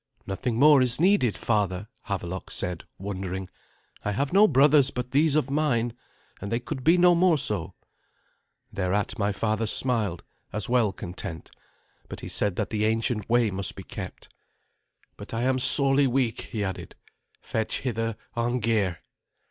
"Nothing 0.25 0.55
more 0.57 0.81
is 0.81 0.99
needed, 0.99 1.37
father," 1.37 1.87
Havelok 2.07 2.49
said, 2.49 2.85
wondering. 2.97 3.51
"I 4.03 4.13
have 4.13 4.33
no 4.33 4.47
brothers 4.47 4.89
but 4.89 5.11
these 5.11 5.35
of 5.35 5.51
mine, 5.51 5.93
and 6.41 6.51
they 6.51 6.59
could 6.59 6.83
be 6.83 6.97
no 6.97 7.13
more 7.13 7.37
so." 7.37 7.75
Thereat 8.73 9.19
my 9.19 9.31
father 9.31 9.67
smiled, 9.67 10.23
as 10.51 10.67
well 10.67 10.91
content, 10.91 11.51
but 12.09 12.21
he 12.21 12.29
said 12.29 12.55
that 12.55 12.71
the 12.71 12.85
ancient 12.85 13.29
way 13.29 13.51
must 13.51 13.77
he 13.77 13.83
kept. 13.83 14.33
"But 15.17 15.35
I 15.35 15.43
am 15.43 15.59
sorely 15.59 16.07
weak," 16.07 16.49
he 16.51 16.63
added. 16.63 16.95
"Fetch 17.39 17.81
hither 17.81 18.17
Arngeir." 18.35 19.03